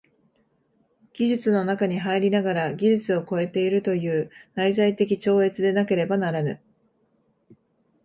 [1.13, 6.59] 技術の中に入りながら技術を超えているという内在的超越でなければならぬ。